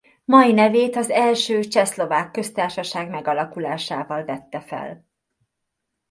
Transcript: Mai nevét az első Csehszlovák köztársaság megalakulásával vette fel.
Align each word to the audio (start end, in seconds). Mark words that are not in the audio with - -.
Mai 0.25 0.51
nevét 0.53 0.95
az 0.95 1.09
első 1.09 1.59
Csehszlovák 1.63 2.31
köztársaság 2.31 3.09
megalakulásával 3.09 4.25
vette 4.25 4.59
fel. 4.61 5.05